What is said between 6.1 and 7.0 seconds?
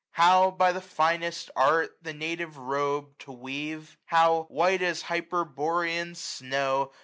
snow.